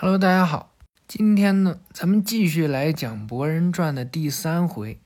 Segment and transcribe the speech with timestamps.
[0.00, 0.76] Hello，大家好，
[1.08, 5.00] 今天呢，咱们继续来讲博人传的第三回，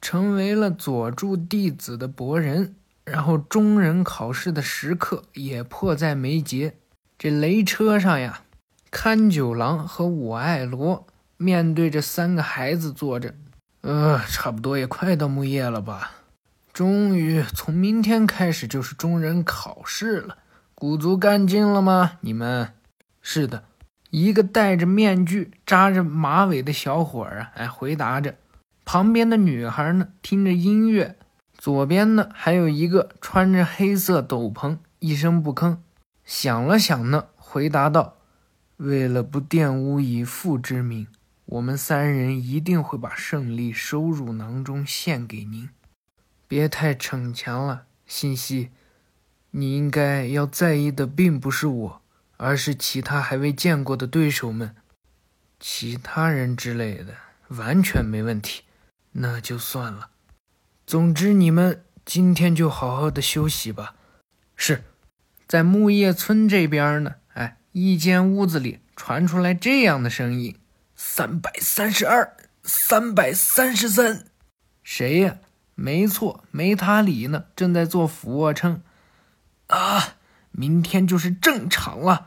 [0.00, 2.74] 成为了佐助弟子的博人，
[3.04, 6.74] 然后中忍考试的时刻也迫在眉睫。
[7.16, 8.42] 这雷车上呀，
[8.90, 11.06] 勘九郎和我爱罗
[11.36, 13.32] 面对着三个孩子坐着，
[13.82, 16.14] 呃，差不多也快到木叶了吧？
[16.72, 20.38] 终于，从明天开始就是中忍考试了，
[20.74, 22.14] 鼓足干劲了吗？
[22.22, 22.72] 你们？
[23.20, 23.66] 是的。
[24.12, 28.36] 一个戴着面具、扎着马尾的小伙儿啊，哎，回答着。
[28.84, 31.16] 旁边的女孩呢，听着音乐。
[31.56, 35.78] 左边呢，还有一个穿着黑色斗篷，一声不吭。
[36.26, 38.18] 想了想呢，回答道
[38.76, 41.06] ：“为了不玷污以父之名，
[41.46, 45.70] 我们三人一定会把胜利收入囊中，献给您。
[46.46, 48.68] 别太逞强了，信息。
[49.52, 52.01] 你应该要在意的，并不是我。”
[52.42, 54.74] 而是其他还未见过的对手们，
[55.60, 57.14] 其他人之类的，
[57.46, 58.64] 完全没问题。
[59.12, 60.10] 那就算了。
[60.84, 63.94] 总之，你们今天就好好的休息吧。
[64.56, 64.82] 是，
[65.46, 67.14] 在木叶村这边呢。
[67.34, 70.58] 哎，一间屋子里传出来这样的声音：
[70.96, 74.26] 三百三十二，三百三十三。
[74.82, 75.36] 谁呀？
[75.76, 78.82] 没错，梅塔里呢，正在做俯卧撑。
[79.68, 80.16] 啊！
[80.52, 82.26] 明天就是正常了，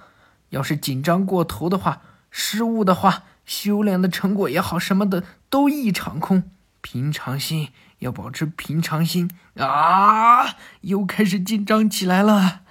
[0.50, 6.44] 要是紧张过头的话，失误的话，修炼的成果也好，什么的都一场空。
[6.82, 10.56] 平常心，要保持平常心啊！
[10.82, 12.62] 又开始紧张起来了。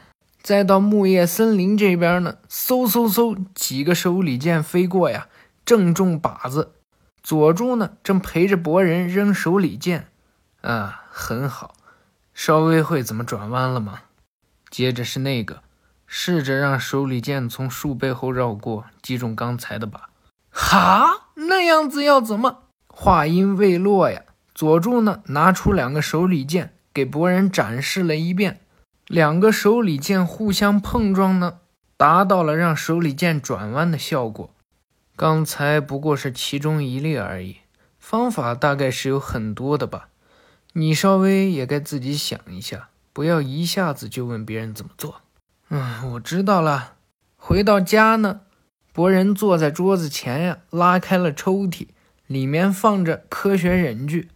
[0.41, 5.27] 再到木叶森林这边呢，嗖嗖嗖，几个手里剑飞过呀，
[5.65, 6.75] 正中靶子。
[7.23, 10.09] 佐助呢，正陪着博人扔手里剑，
[10.61, 11.75] 啊，很好，
[12.35, 14.03] 稍微会怎么转弯了吗？
[14.75, 15.63] 接着是那个，
[16.05, 20.01] 试着让手里剑从树背后绕过，击中刚才的靶。
[20.51, 22.65] 哈，那样子要怎么？
[22.89, 28.63] 话音未落呀，佐助呢拿出两个手里剑，给博人展示了一遍。
[29.07, 31.59] 两个手里剑互相碰撞呢，
[31.97, 34.51] 达到了让手里剑转弯的效果。
[35.15, 37.59] 刚才不过是其中一例而已，
[38.01, 40.09] 方法大概是有很多的吧？
[40.73, 42.89] 你稍微也该自己想一下。
[43.15, 45.23] 不要一下子就问别人怎么做。
[45.71, 46.97] 嗯，我知道了。
[47.37, 48.41] 回到家呢，
[48.93, 51.87] 博人坐在桌子前呀，拉开了抽屉，
[52.27, 54.29] 里面放着科学忍具。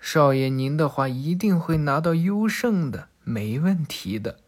[0.00, 4.38] 少爷，您的话一定会拿到优胜的，没问题的。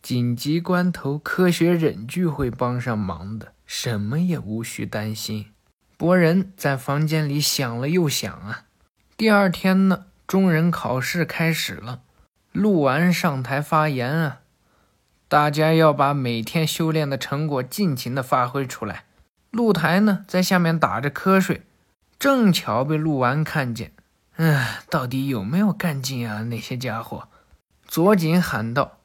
[0.00, 5.46] 紧急关头，科学忍具会帮上忙的，什么也无需担心。
[5.96, 8.66] 博人在房间里想了又想啊。
[9.16, 12.00] 第二天呢，中忍考试开始了。
[12.52, 14.40] 录完上台发言啊！
[15.26, 19.04] 大家要把每天修炼的成果尽情的发挥出来。
[19.50, 21.62] 露台呢，在下面打着瞌睡，
[22.18, 23.92] 正巧被录完看见。
[24.36, 26.42] 唉，到底有没有干劲啊？
[26.44, 27.28] 那些家伙！
[27.86, 28.98] 佐井喊道：“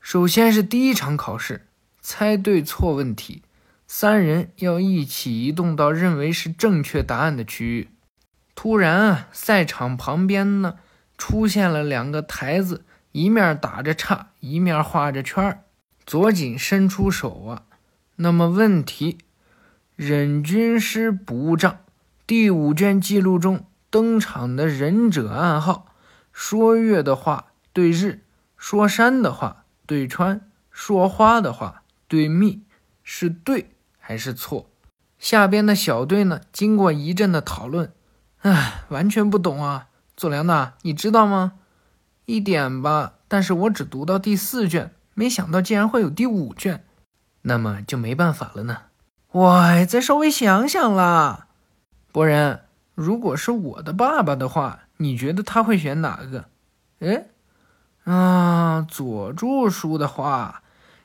[0.00, 1.66] 首先是第一场考试，
[2.00, 3.42] 猜对错问题，
[3.86, 7.90] 三人要一起移动到认为是正确答案的区域。”
[8.56, 10.78] 突然啊，赛场旁边呢，
[11.16, 12.84] 出现了两个台子。
[13.12, 15.64] 一面打着叉，一面画着圈儿。
[16.06, 17.62] 左井伸出手啊，
[18.16, 19.18] 那么问题：
[19.94, 21.78] 忍军师不障
[22.26, 25.94] 第五卷记录中登场的忍者暗号，
[26.32, 28.20] 说月的话对日，
[28.56, 32.62] 说山的话对川，说花的话对蜜，
[33.02, 34.70] 是对还是错？
[35.18, 37.92] 下边的小队呢，经过一阵的讨论，
[38.40, 39.88] 唉，完全不懂啊。
[40.16, 41.54] 佐良娜，你知道吗？
[42.28, 46.84] 一点吧，但是我只读到第四卷，没想到竟然会有第五卷，
[47.40, 48.82] 那么就没办法了呢。
[49.32, 51.46] 我再稍微想想啦，
[52.12, 56.44] 博人，如果是我的爸爸的话，你觉得他会选哪个？
[56.98, 57.28] 哎，
[58.04, 60.62] 啊，佐助叔的话，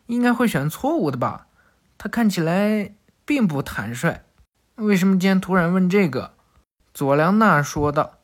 [0.08, 1.48] 应该会选错误的吧？
[1.98, 4.26] 他看起来并不坦率。
[4.76, 6.34] 为什么今天突然问这个？
[6.94, 8.16] 佐良娜说道：“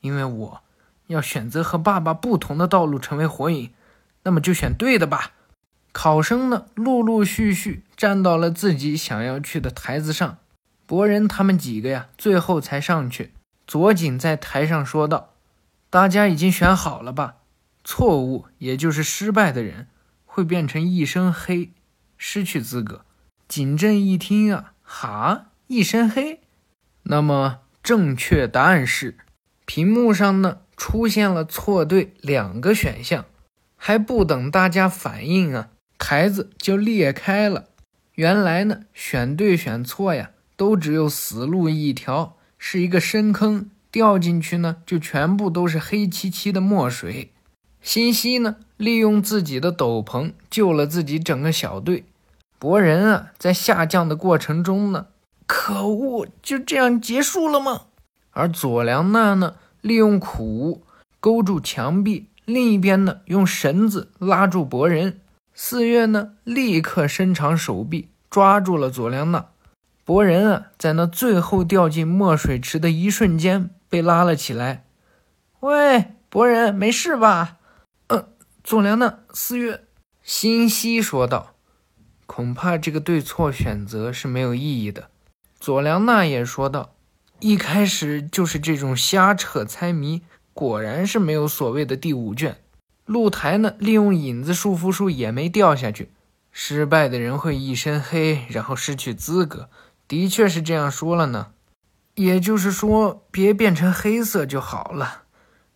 [0.00, 0.60] 因为我。”
[1.06, 3.72] 要选择和爸爸不同的道路成为火影，
[4.22, 5.32] 那么就选对的吧。
[5.92, 10.38] 考生呢，陆陆续续站到了自己想要去的台子上。
[10.86, 13.32] 博人他们几个呀，最后才上去。
[13.66, 15.30] 佐井在台上说道
[15.88, 17.36] ：“大家已经选好了吧？
[17.84, 19.88] 错误，也就是失败的人，
[20.26, 21.72] 会变成一身黑，
[22.18, 23.04] 失去资格。”
[23.48, 26.40] 景镇一听啊，哈，一身黑。
[27.04, 29.16] 那么正确答案是，
[29.64, 30.58] 屏幕上呢。
[30.76, 33.26] 出现了错对两个选项，
[33.76, 35.68] 还不等大家反应啊，
[35.98, 37.66] 台子就裂开了。
[38.16, 47.30] 原来呢，选对选错呀，都只有死路一条，是一个深坑，掉进去呢，就全部都是黑漆漆的墨水。
[47.80, 52.04] 新希呢，利用自己的斗篷救了自己整个小队。
[52.58, 55.06] 博人啊，在下降的过程中呢，
[55.46, 57.82] 可恶，就这样结束了吗？
[58.34, 60.84] 而佐良娜呢，利用苦
[61.20, 65.20] 勾住墙壁，另一边呢，用绳子拉住博人。
[65.54, 69.46] 四月呢，立刻伸长手臂抓住了佐良娜。
[70.04, 74.84] 博人啊，在那最后掉进墨水池的一瞬间被拉了起来。
[75.60, 77.58] 喂，博人，没事吧？
[78.08, 78.28] 呃，
[78.62, 79.84] 佐良娜，四月，
[80.22, 81.54] 心希说道。
[82.26, 85.08] 恐怕这个对错选择是没有意义的，
[85.60, 86.93] 佐良娜也说道。
[87.44, 90.22] 一开始就是这种瞎扯猜谜，
[90.54, 92.56] 果然是没有所谓的第五卷。
[93.04, 96.10] 露台呢，利用影子束缚术也没掉下去。
[96.50, 99.68] 失败的人会一身黑，然后失去资格，
[100.08, 101.48] 的确是这样说了呢。
[102.14, 105.24] 也就是说，别变成黑色就好了，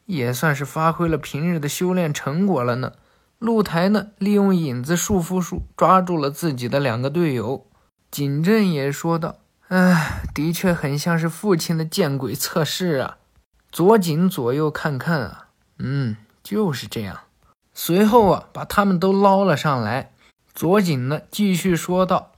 [0.06, 2.94] 也算是发挥了平日的修炼成果了呢。
[3.38, 7.66] 露台呢，利用影子束缚术抓住了自己的两个队友。
[8.10, 13.18] 景镇也说道：“哎，的确很像是父亲的见鬼测试啊！”
[13.70, 15.48] 左景左右看看啊，
[15.78, 17.20] 嗯，就是这样。
[17.74, 20.12] 随后啊，把他们都捞了上来。
[20.54, 22.32] 左景呢，继续说道：“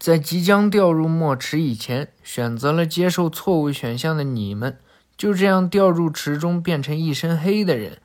[0.00, 4.78] 在即将掉入墨池以前，选择了接受错误选项的你们，
[5.16, 7.98] 就这样掉入池中，变成一身黑的人。”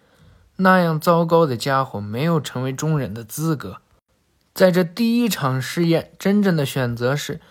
[0.57, 3.81] 那样糟糕的家伙没有成为中忍的资格。
[4.54, 7.42] 在这第一场试验，真正的选择是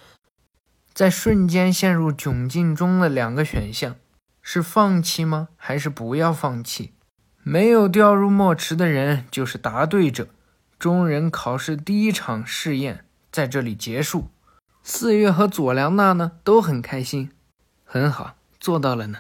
[0.95, 3.97] 在瞬间陷入窘境中的两个选项：
[4.41, 5.49] 是放弃吗？
[5.57, 6.93] 还是不要放弃？
[7.43, 10.29] 没有掉入墨池的人就是答对者。
[10.79, 14.29] 中忍考试第一场试验在这里结束。
[14.85, 17.31] 四月和佐良娜呢都很开心，
[17.85, 19.19] 很好，做到了呢。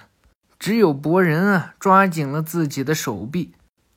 [0.59, 3.55] 只有博人啊，抓紧了自己的手臂。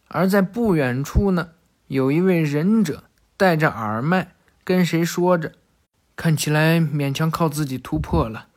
[0.08, 1.50] 而在不远处呢，
[1.88, 3.04] 有一位忍者
[3.36, 4.34] 戴着耳麦，
[4.64, 5.54] 跟谁说着，
[6.18, 8.48] 看起来勉强靠自己突破了。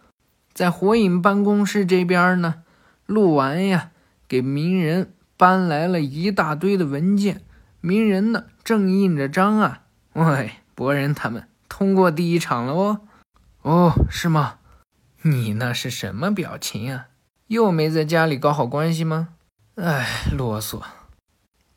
[0.52, 2.62] 在火影办公室这边呢，
[3.06, 3.92] 鹿丸呀
[4.26, 7.42] 给鸣人搬来了一大堆的文件，
[7.80, 9.82] 鸣人呢正印着章啊。
[10.14, 13.00] 喂，博人他们通过第一场了哦。
[13.62, 14.56] 哦，是吗？
[15.22, 17.08] 你那是什么表情啊？
[17.48, 19.28] 又没在家里搞好关系吗？
[19.76, 20.82] 哎，啰嗦。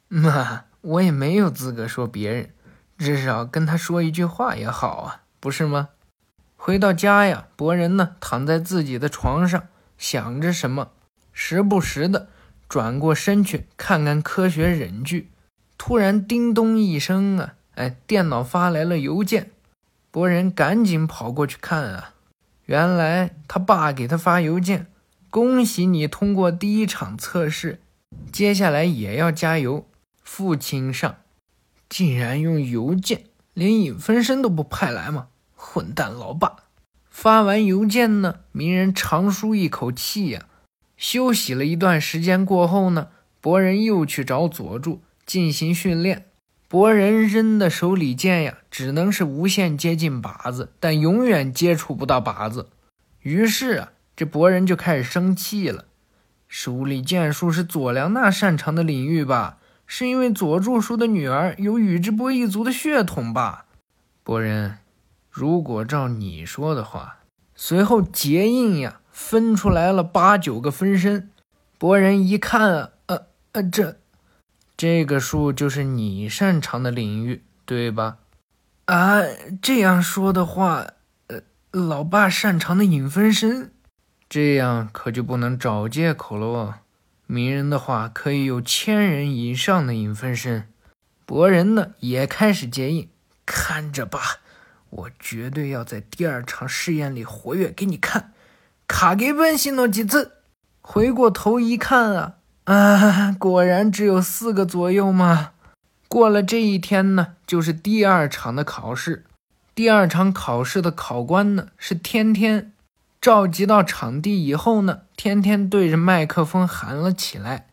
[0.07, 2.53] 妈，我也没有资格说别人，
[2.97, 5.89] 至少跟他说一句话也好啊，不是吗？
[6.55, 9.67] 回到家呀，博人呢躺在自己的床上，
[9.97, 10.91] 想着什么，
[11.33, 12.29] 时不时的
[12.69, 15.31] 转过身去看看科学忍具。
[15.77, 19.51] 突然叮咚一声啊，哎，电脑发来了邮件，
[20.11, 22.13] 博人赶紧跑过去看啊，
[22.63, 24.87] 原来他爸给他发邮件，
[25.29, 27.81] 恭喜你通过第一场测试，
[28.31, 29.85] 接下来也要加油。
[30.23, 31.17] 父亲上，
[31.89, 35.27] 竟然用邮件，连影分身都不派来吗？
[35.65, 36.57] 混蛋老爸！
[37.09, 40.45] 发完邮件呢，鸣人长舒一口气呀。
[40.97, 43.07] 休息了一段时间过后呢，
[43.39, 46.25] 博人又去找佐助进行训练。
[46.67, 52.69] 博人扔的手里剑呀，只能是无限接近靶子，但永远接触不到靶子。
[53.21, 55.85] 于是啊，这博人就开始生气了。
[56.47, 59.57] 手里剑术是佐良娜擅长的领域吧？
[59.87, 63.65] 是因为佐助叔的女儿有宇智波一族的血统吧，
[64.23, 64.77] 博人？
[65.35, 67.21] 如果照你说的话，
[67.55, 71.31] 随后结印呀分出来了八九个分身。
[71.79, 73.97] 博人一看啊，呃呃，这
[74.77, 78.19] 这个数就是你擅长的领域，对吧？
[78.85, 79.21] 啊，
[79.59, 80.85] 这样说的话，
[81.25, 83.71] 呃，老爸擅长的影分身，
[84.29, 86.75] 这样可就不能找借口喽。
[87.25, 90.67] 鸣人的话可以有千人以上的影分身，
[91.25, 93.09] 博人呢也开始结印，
[93.47, 94.19] 看着吧，
[94.95, 98.33] 我绝对要在第二场试验里活跃给你看。
[98.87, 100.33] 卡给本西诺几次，
[100.81, 102.35] 回过头一看啊
[102.65, 105.51] 啊，果然只有四个左右嘛。
[106.07, 109.25] 过了这一天呢，就是第二场的考试。
[109.73, 112.71] 第二场考试的考官呢是天天。
[113.19, 117.67] 召集到场地以后呢，天天对着麦克风喊了起来。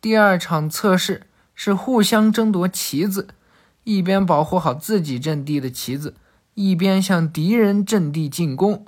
[0.00, 3.28] 第二场测试是互相争夺旗子，
[3.84, 6.14] 一边保护好自己阵地的旗子，
[6.60, 8.84] 一边向敌人阵地进攻，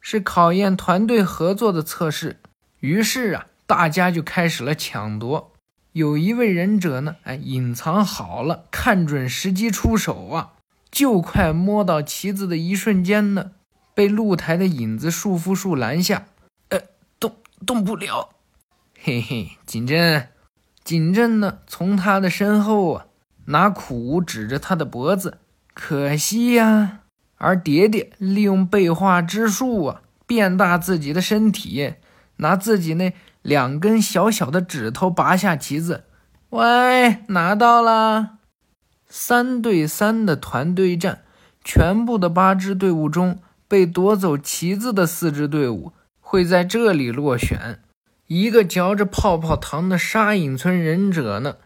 [0.00, 2.40] 是考验团队合作的测试。
[2.78, 5.52] 于是啊，大家就开始了抢夺。
[5.92, 10.52] 有一位忍者呢，哎，隐藏好了，看准时机出手啊，
[10.90, 13.50] 就快摸到旗子的一瞬间呢，
[13.92, 16.24] 被露台的影子束缚术拦下，
[16.70, 16.80] 呃，
[17.18, 17.36] 动
[17.66, 18.30] 动不了。
[18.98, 20.28] 嘿嘿，景镇，
[20.82, 23.06] 景镇呢，从他的身后啊，
[23.44, 25.36] 拿苦指着他的脖子，
[25.74, 26.99] 可惜呀。
[27.42, 31.94] 而蝶蝶利用背化之术啊，变大自己的身体，
[32.36, 36.04] 拿自己那两根小小的指头拔下旗子。
[36.50, 38.32] 喂，拿到了！
[39.08, 41.22] 三对三的团队战，
[41.64, 47.80] 全部的八支队伍中，被夺走旗子的四支队伍会在这里落选。
[48.26, 51.56] 一个嚼着泡泡糖的沙隐村忍者呢，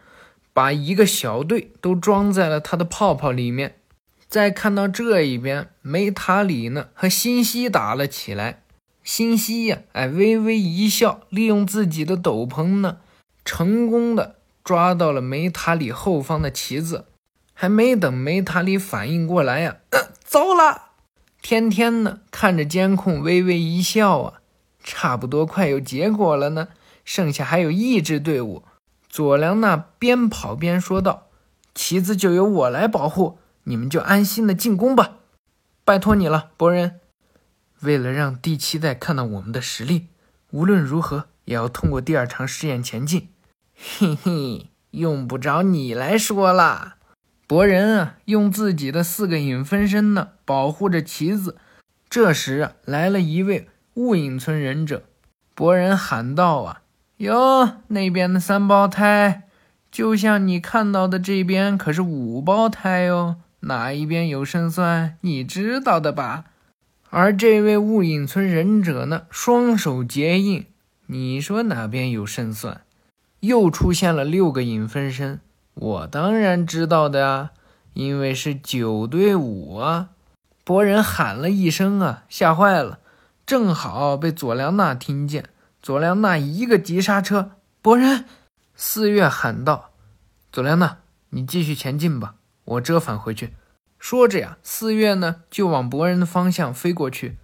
[0.53, 3.75] 把一个小队都装在了他的泡泡里面。
[4.27, 8.63] 再看到这一边，梅塔里呢和新西打了起来。
[9.03, 12.97] 新西呀，哎，微微一笑，利用自己的斗篷呢，
[13.45, 17.05] 成功的抓到了梅塔里后方的旗子。
[17.53, 19.77] 还没等梅塔里反应过来呀，
[20.23, 20.89] 糟了！
[21.41, 24.33] 天天呢看着监控，微微一笑啊，
[24.83, 26.67] 差不多快有结果了呢。
[27.05, 28.63] 剩下还有一支队伍。
[29.07, 31.27] 佐良娜边跑边说道
[31.75, 35.17] ：“旗子就由我来保护。”你们就安心的进攻吧，
[35.83, 36.99] 拜托你了，博人。
[37.81, 40.07] 为了让第七代看到我们的实力，
[40.51, 43.29] 无论如何也要通过第二场试验前进。
[43.75, 46.95] 嘿嘿，用不着你来说了。
[47.47, 51.57] 博人啊，用自己的四个影分身呢保护着旗子。
[52.09, 55.03] 这时啊，来了一位雾隐村忍者。
[55.53, 56.81] 博人喊道：“啊，
[57.17, 59.43] 哟，那边的三胞胎，
[59.91, 66.45] 就像你看到的，这边可是五胞胎哦。”哪一边有胜算，你知道的吧？
[67.09, 70.67] 而这位雾隐村忍者呢，双手结印，
[71.07, 72.81] 你说哪边有胜算？
[73.39, 75.39] 又出现了六个影分身，
[75.73, 77.51] 我当然知道的啊，
[77.93, 80.09] 因为是九对五啊！
[80.63, 82.99] 博人喊了一声啊，吓坏了，
[83.47, 85.49] 正好被佐良娜听见。
[85.81, 88.25] 佐良娜一个急刹车，博人，
[88.75, 89.89] 四月喊道
[90.51, 90.97] ：“佐良娜，
[91.29, 93.53] 你继续前进吧。”我折返回去，
[93.99, 97.37] 说着呀，四月呢就往博人的方向飞过去，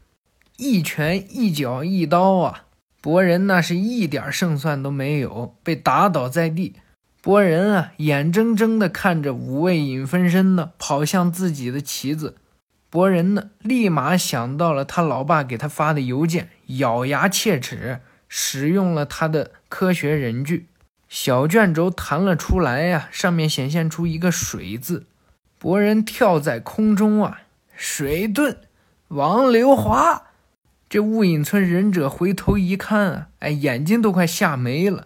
[0.58, 2.66] 一拳一脚一刀啊，
[3.02, 6.76] 博人那是一点胜算都没有，被打倒在地。
[7.22, 12.36] 博人啊，眼睁睁地看着五位影分身呢跑向自己的旗子，
[12.90, 16.50] 博人呢立马想到了他老爸给他发的邮件，
[16.80, 20.66] 咬牙切齿，使用了他的科学忍具，
[21.08, 25.06] 小卷轴弹了出来呀，上面显现出一个水字。
[25.62, 27.42] 博人跳在空中啊，
[27.76, 28.58] 水遁，
[29.10, 30.24] 王流华。
[30.90, 35.06] 这雾隐村忍者回头一看啊，哎，眼睛都快吓没了。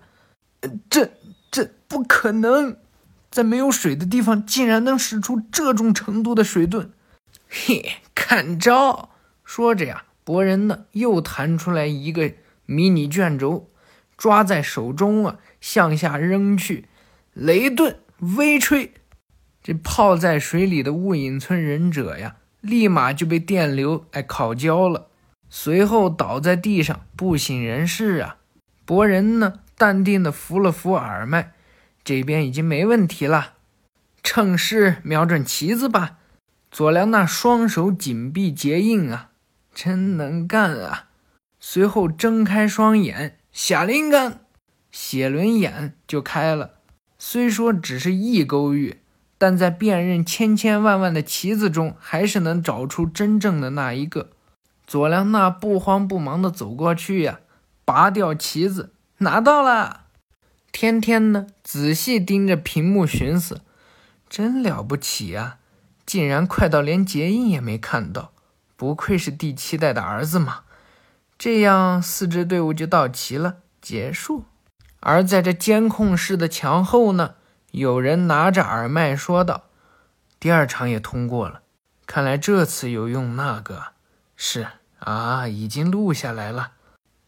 [0.89, 1.11] 这
[1.51, 2.77] 这不可能，
[3.29, 6.87] 在没有水的地方竟然能使出这种程度的水遁。
[7.49, 9.09] 嘿，看招！
[9.43, 12.31] 说着呀，博人呢又弹出来一个
[12.65, 13.69] 迷你卷轴，
[14.15, 16.87] 抓在手中啊，向下扔去，
[17.33, 17.97] 雷遁，
[18.37, 18.93] 微吹。
[19.65, 25.07] 这泡在水里的雾隐村忍者呀，立马就被电流哎烤焦了，
[25.49, 28.37] 随后倒在地上不省人事啊。
[28.85, 31.53] 博人呢，淡定的扶了扶耳麦，
[32.03, 33.53] 这边已经没问题了，
[34.21, 36.19] 趁势瞄准旗子吧。
[36.69, 39.31] 佐良那双手紧闭结印啊，
[39.73, 41.07] 真能干啊！
[41.59, 44.41] 随后睁开双眼，下灵感，
[44.91, 46.75] 写轮眼就开了。
[47.17, 48.97] 虽说只是一勾玉。
[49.37, 54.29] 但在辨认千千万万的旗子中，还是能找出真正的那一个。
[54.87, 57.39] 佐良娜不慌不忙地走过去呀，
[57.83, 60.01] 拔掉旗子，拿到了。
[60.71, 63.61] 天天呢，仔细盯着屏幕寻思，
[64.29, 65.57] 真了不起啊！
[66.05, 68.31] 竟然快到连结印也没看到，
[68.75, 70.59] 不愧是第七代的儿子嘛。
[71.37, 74.43] 这样，四支队伍就到齐了，结束。
[74.99, 77.35] 而在这监控室的墙后呢？
[77.77, 79.65] 有人拿着耳麦说道
[80.39, 81.59] ：“第二场也通过了，
[82.07, 83.35] 看来这次有用。
[83.35, 83.87] 那个
[84.37, 84.67] 是
[84.99, 86.71] 啊，已经录下来了。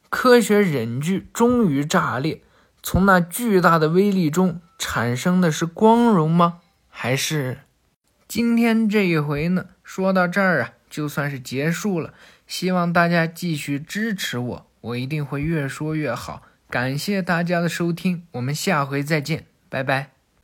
[0.09, 2.41] 科学忍具终于炸裂，
[2.81, 6.61] 从那巨大的威力中产生的是光荣吗？
[6.87, 7.59] 还是……
[8.25, 9.65] 今天这一回呢？
[9.83, 12.13] 说到这儿啊，就算是结束了。
[12.47, 16.43] 希望大家继续支持我，我一定会越说越好。
[16.69, 20.11] 感谢大家的收听，我们下回再见，拜拜。”